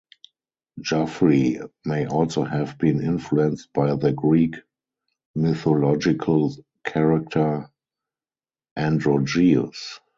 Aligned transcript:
Geoffrey 0.79 1.59
may 1.85 2.07
also 2.07 2.43
have 2.43 2.79
been 2.79 3.03
influenced 3.03 3.71
by 3.71 3.93
the 3.93 4.11
Greek 4.11 4.55
mythological 5.35 6.55
character 6.83 7.69
Androgeus. 8.75 9.99